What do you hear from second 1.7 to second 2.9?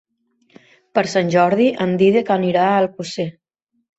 en Dídac anirà a